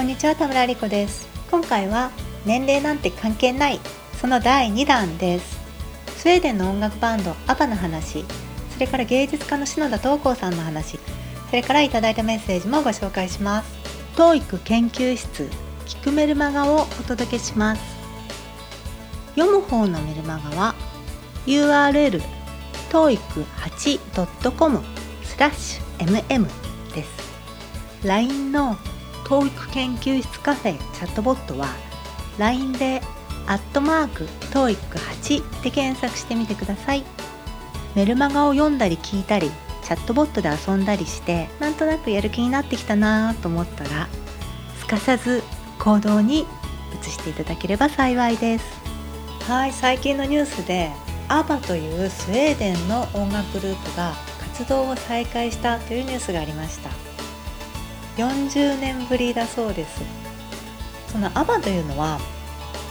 [0.00, 1.28] こんにちは田村理子です。
[1.50, 2.10] 今回は
[2.46, 3.80] 年齢なんて関係ない
[4.18, 5.60] その第2弾です。
[6.16, 8.24] スウェーデンの音楽バンドアバの話。
[8.72, 10.98] それから芸術家の篠田東光さんの話。
[11.50, 13.70] それからいただいたメッセージもご紹介します。
[14.16, 15.50] TOEIC 研究室
[15.84, 17.82] 聞くメルマガをお届けします。
[19.34, 20.74] 読む方のメルマガは
[21.44, 22.22] URL
[22.90, 24.80] toeic8.com
[25.24, 26.46] スラッシュ mm
[26.94, 27.10] です。
[28.02, 28.78] LINE の
[29.30, 31.68] TOEIC 研究室カフェチャットボットは
[32.38, 33.00] LINE で
[33.46, 37.04] アットマーク TOEIC8 で検索してみてください。
[37.94, 39.50] メルマガを読んだり聞いたり
[39.82, 44.08] チャットボットで遊んだりしてなんとなくやる気になってきたなと思ったら
[44.78, 45.42] すかさず
[45.78, 46.46] 行動に
[47.00, 48.64] 移していただければ幸いです。
[49.48, 50.90] はい最近のニュースで
[51.28, 57.09] ABBA というスウェーデンの音楽グループが活動を再開したというニュースがありました。
[58.20, 60.02] 40年ぶりだそうです。
[61.08, 62.18] その ABBA というのは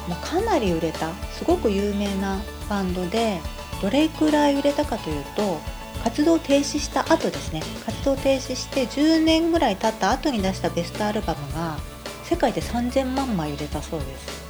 [0.08, 3.40] もうかなり売れたすごく有名なバンドで
[3.82, 5.60] どれくらい売れたかというと
[6.04, 7.62] 活動停止した後ですね。
[7.86, 11.78] 活動停止して10年ぐらい経った後に出したベストアルバムが
[12.24, 14.50] 世界で3000万枚売れたそうです。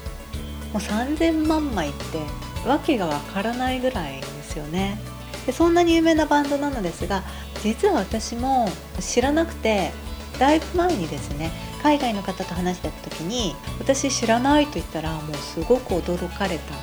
[0.74, 2.20] もう3000万枚って
[2.68, 5.00] わけがわからないぐらいですよね。
[5.46, 7.24] でそんなに有名なバンドなのですが
[7.64, 8.70] 実は私も
[9.00, 9.92] 知らなくて
[10.40, 11.52] だいぶ前にですね
[11.84, 16.74] 海外の方と話してた時に私知らないと言ったらもうすごく驚かれた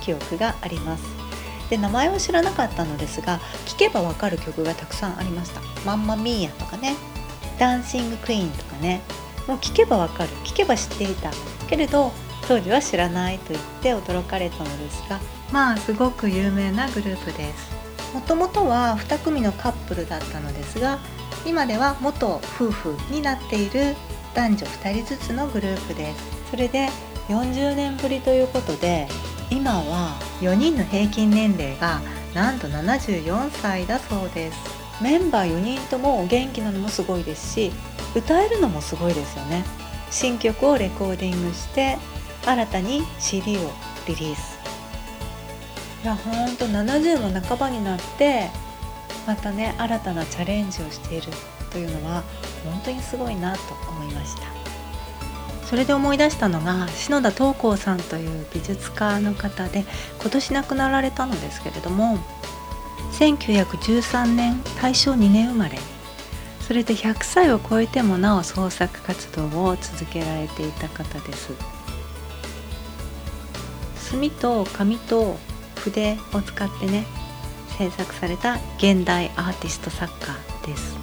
[0.00, 1.04] 記憶があります。
[1.70, 6.94] で名前は知らなかったのですが聴けばわかる曲がたくさんありました「マンマミーヤ」とかね
[7.58, 9.00] 「ダンシング・クイーン」とかね
[9.46, 10.30] もう聴けばわかる。
[10.44, 11.30] 聴けば知っていた。
[11.68, 12.12] けれど
[12.46, 15.18] 当時は知らないと言って驚かれたのですが
[15.50, 17.83] まあすごく有名なグループです。
[18.14, 21.00] もともとは2組のカップルだったのですが
[21.44, 23.96] 今では元夫婦になっている
[24.34, 26.50] 男女2人ずつのグループです。
[26.50, 26.88] それで
[27.28, 29.08] 40年ぶりということで
[29.50, 32.00] 今は4人の平均年齢が
[32.34, 34.58] なんと74歳だそうです。
[35.02, 37.72] メンバー4人ともお元気なのもすごいですし
[38.14, 39.64] 歌えるのもすごいですよね。
[40.10, 41.98] 新曲をレコーディングして
[42.46, 43.70] 新たに CD を
[44.06, 44.53] リリース。
[46.04, 48.50] いやほんと70も半ばになって
[49.26, 51.28] またね新たなチャレンジをしている
[51.72, 52.22] というのは
[52.62, 54.42] 本当にすごいなと思いました。
[55.64, 59.86] それで思い出したのが篠田東光さんという美術家の方で
[60.20, 62.18] 今年亡くなられたのですけれども
[63.12, 65.78] 1913年大正2年生まれ。
[66.60, 71.52] それで100歳を超えてもなお創作活動を続けられていた方です。
[73.96, 75.38] 墨と紙と
[75.84, 77.06] 筆を使ってね
[77.78, 80.34] 制作された現代アーティスト作家
[80.66, 80.96] です。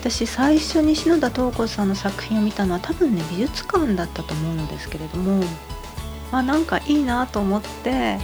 [0.00, 5.42] 私最初に篠田東子さんの作品を見たのは多分ね美術館だったと思うのですけれども
[6.30, 8.18] まあなんかいいなと思って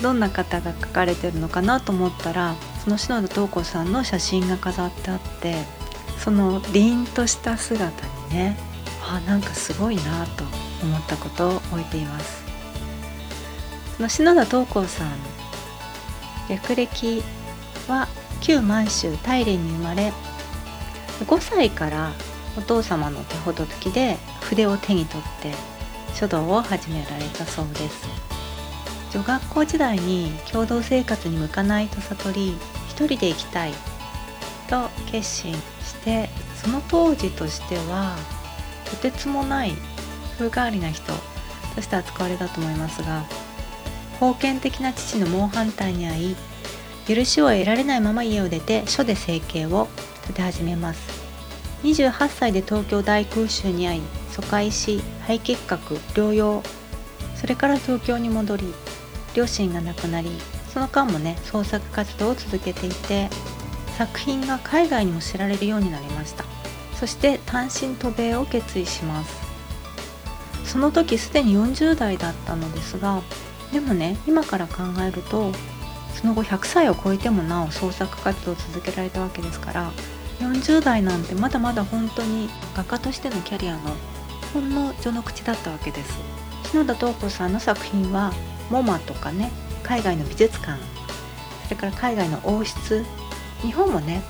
[0.00, 5.56] どんな方が描かれてるのかなと思ったらその篠田東子さんの写真が飾ってあって
[6.18, 8.56] その凛とした姿にね
[9.02, 10.44] あなんかすごいなと
[10.82, 12.42] 思ったことを覚えています。
[13.96, 15.08] その篠田東子さん
[16.50, 17.22] 略歴
[17.88, 18.08] は
[18.42, 20.12] 旧満州大連に生まれ
[21.24, 22.12] 5歳から
[22.58, 25.52] お父様の手ほどきで筆を手に取って
[26.14, 28.30] 書道を始められたそうです。
[29.12, 32.56] 女学校時代に共同生活に向かないと悟り
[32.88, 33.72] 一人で行きたい
[34.68, 38.16] と決心してその当時としては
[38.88, 39.72] とてつもない
[40.38, 41.12] 風変わりな人
[41.74, 43.24] として扱われたと思いますが
[44.20, 46.36] 封建的な父の猛反対に遭い
[47.16, 49.88] 許しを得られないまま家を出て書で生計を
[50.24, 51.00] 立て始めます。
[51.82, 56.62] 28歳で東京大空襲に遭い疎開し肺結核療養
[57.34, 58.74] それから東京に戻り
[59.34, 60.28] 両親が亡くなり
[60.68, 63.30] その間もね創作活動を続けていて
[63.96, 66.44] 作品が海外にも知られるようになりました。
[66.96, 69.40] そして単身渡米を決意します。
[70.66, 73.22] その時すでに40代だったのですが
[73.72, 75.52] でもね今から考えると
[76.14, 79.92] その後100歳を超えてもなお創作活動を続けられたわけですから
[80.40, 83.94] 40代なんてまだまだ本当に画家としてのキャリアの
[84.52, 86.18] ほんの序の口だったわけです。
[86.70, 88.32] 篠田東子さんの作品は
[88.70, 89.50] MoMA とかね
[89.82, 90.80] 海外の美術館
[91.64, 93.04] それから海外の王室
[93.60, 94.22] 日本もね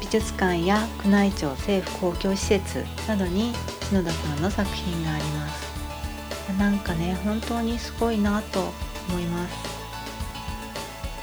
[0.00, 3.52] 美術館や宮内庁政府公共施設などに
[3.88, 5.71] 篠田さんの作品があります。
[6.58, 8.72] なんかね本当にすごいなと
[9.08, 9.54] 思います。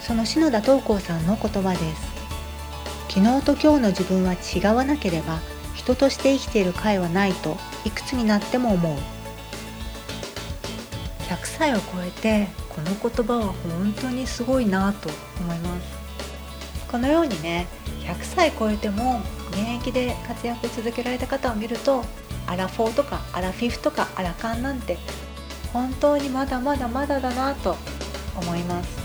[0.01, 2.09] その篠田東光さんの言葉です。
[3.09, 5.39] 昨日と今日の自分は違わなければ
[5.75, 8.97] 人として生きている甲斐はないといくつになっても思う。
[11.27, 15.09] 100歳を超えてこの言葉は本当にすごいなと
[15.39, 15.99] 思います。
[16.91, 17.67] このようにね
[18.03, 19.21] 100歳超えても
[19.51, 22.03] 現役で活躍続けられた方を見ると
[22.49, 24.97] アラフォーとかアラフィフとかアラカンなんて
[25.71, 27.77] 本当にまだまだまだだなと
[28.35, 28.97] 思います。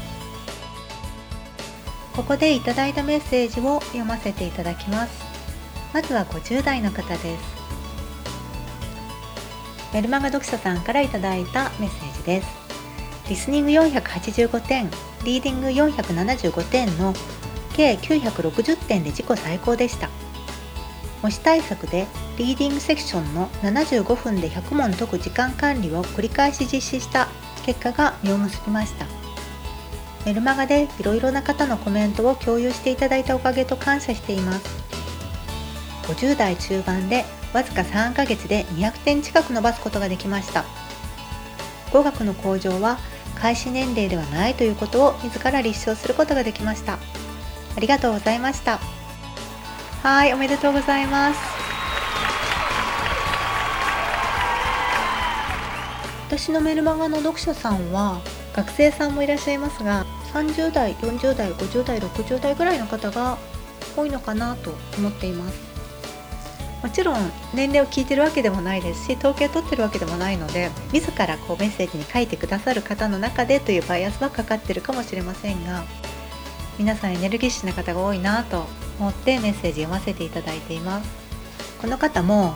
[2.16, 5.22] ここでいただいたメッセージを読ませていただきます。
[5.92, 7.54] まずは50代の方です。
[9.92, 12.48] メルマガ読者さんからいただいたメッセージです。
[13.28, 14.90] リスニング485点
[15.24, 17.12] リーディング475点の
[17.74, 20.08] 計960点で自己最高でした。
[21.24, 22.06] 模試対策で
[22.36, 27.28] リーディングセクションの75分で100問解く時間管理を繰り返し実施した。
[27.64, 29.06] 結果が実を結びました。
[30.26, 34.66] メルマガでいろいろな方のコメントを共有していただいたおかげと感謝しています。
[36.08, 37.24] 50代中盤で
[37.54, 40.66] わずか3ヶ月で200点近く伸ばすことができました。
[41.90, 42.98] 語学の向上は
[43.40, 46.98] 開始年齢ではないということを自ら立証することができました。
[47.76, 48.78] ありがとうございました。
[50.04, 51.40] はいおめでとうございます。
[56.28, 58.20] 私のメルマガの読者さんは
[58.54, 60.04] 学生さんもいらっしゃいますが
[60.34, 63.38] 30代40代50代60代ぐらいの方が
[63.96, 65.58] 多いのかなと思っています。
[66.82, 75.82] もちろん年齢を聞いてるわけでもないですし統計を取ってるわけでもないので自らこうメッセージに書いてくださる方の中でというバイアスはかかってるかもしれませんが
[76.78, 78.66] 皆さんエネルギッシュな方が多いなと
[78.98, 81.10] 思ってメッセージ読ませていただいています。
[81.80, 82.54] この方も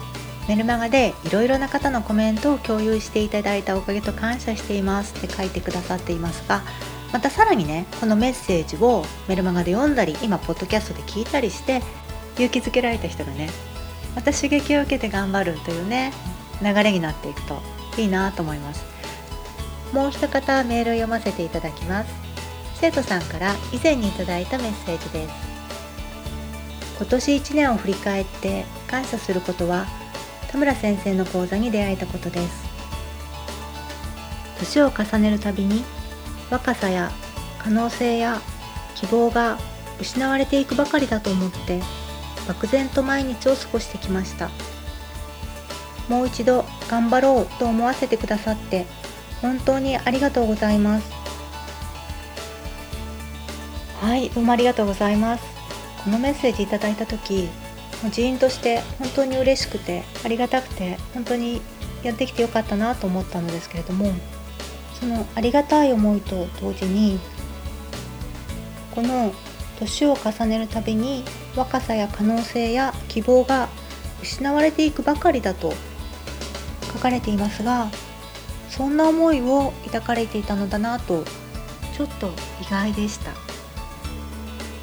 [0.48, 6.62] メルマガでいろいろな方のコメントを共有していただいたおかげと感謝していますって書いてくださっていますが
[7.12, 11.82] またさらにねこのメッセージをメルマガで読んだり今ポッドキャストで聞いたりして
[12.36, 13.50] 勇気づけられた人がね
[14.16, 16.14] また刺激を受けて頑張るというね
[16.62, 17.60] 流れになっていくと
[17.98, 18.84] いいなと思います。
[19.92, 22.27] もう一方メールを読ませていただきます。
[22.80, 25.34] 生徒さんから以前にいただいたメッセージです。
[26.96, 29.86] 今年1年を振り返って感謝することは
[30.50, 32.66] 田村先生の講座に出会えたことです。
[34.58, 35.84] 年を重ねるたびに
[36.50, 37.10] 若さや
[37.58, 38.40] 可能性や
[38.94, 39.58] 希望が
[40.00, 41.80] 失われていくばかりだと思って
[42.46, 44.50] 漠然と毎日を過ごしてきました。
[46.08, 48.86] もう一度頑張ろうと思わせてくださって
[49.42, 51.17] 本当にありがとうございます。
[54.08, 55.44] はいどうもありがとうございます
[56.02, 57.50] このメッセージいただいた時
[58.10, 61.60] 人員として本当に嬉しくてありがたくて本当に
[62.02, 64.10] やってきてよかったなと思ったのですけれども
[64.98, 67.20] そのありがたい思いと同時に
[68.94, 69.34] この
[69.78, 71.22] 年を重ねるたびに
[71.54, 73.68] 若さや可能性や希望が
[74.22, 75.74] 失われていくばかりだと
[76.94, 77.90] 書かれていますが
[78.70, 81.24] そんな思いを抱かれていたのだなと
[81.94, 82.28] ちょっと
[82.62, 83.57] 意外でした。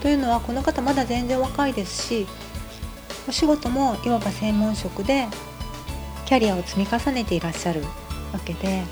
[0.05, 2.27] というのはこの方まだ全然若いですし
[3.27, 5.27] お仕事もいわば専門職で
[6.27, 7.81] キャリアを積み重ねていらっしゃる
[8.31, 8.83] わけで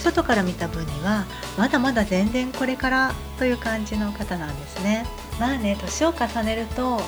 [0.00, 1.24] 外から見た分には
[1.56, 5.06] まだまだ全然これからという感じの方なんですね。
[5.40, 7.00] まあね年を重ねると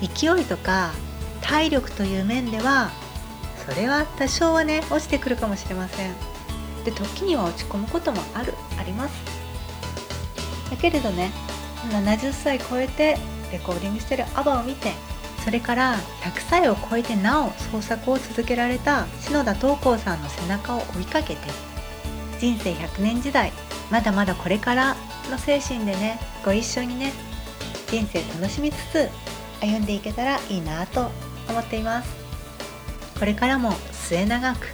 [0.00, 0.92] 勢いとか
[1.42, 2.90] 体力という面では
[3.66, 6.14] それは多少はね落ちてくるかもしれません。
[6.86, 9.14] で時には落ち込むこともあるあります。
[10.70, 11.30] だけれどね
[11.90, 13.16] 70歳超えて
[13.52, 14.92] レコーディングしてるアバを見て
[15.44, 21.40] それから100歳を超えてなお創作を続けられた篠田東光さんの背中を追いかけて
[22.38, 23.52] 人生100年時代
[23.90, 24.96] まだまだこれから
[25.30, 27.12] の精神でねご一緒にね
[27.86, 29.08] 人生楽しみつつ
[29.60, 31.10] 歩んでいけたらいいなと
[31.48, 32.16] 思っています。
[33.18, 34.68] これからも末永く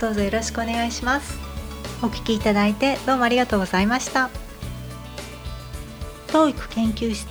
[0.00, 1.38] どうぞよろしくお願いします。
[2.02, 4.47] お聴きいただいてどうもありがとうございました。
[6.28, 7.26] TOEIC 研究室。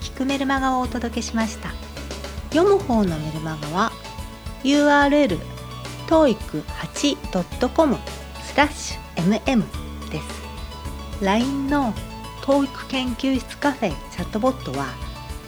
[0.00, 1.70] 聞くメルマガをお届けしました。
[2.50, 3.92] 読む方のメルマガは
[4.62, 5.38] URL
[6.06, 7.98] toeic8.com
[8.42, 9.64] スラッシュ mm
[10.10, 11.24] です。
[11.24, 11.92] LINE の
[12.42, 14.86] TOEIC 研究室カフェチャットボットは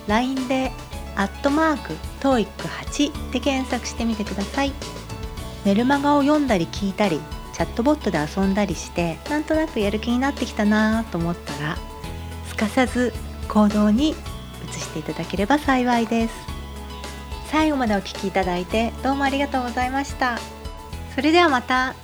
[0.08, 0.72] LINE で
[1.14, 4.72] アットマーク TOEIC8 で検索してみてください。
[5.64, 7.20] メルマガを読んだり聞いたり
[7.52, 11.76] チャットボットで遊んだりしてなんとなくやる気になってきたなと思ったら
[12.58, 13.12] かさず
[13.48, 14.14] 行動に移
[14.72, 16.34] していただければ幸いです。
[17.50, 20.38] 最後までお聴きいただいてどうもありがとうございました。
[21.14, 21.94] それではまた。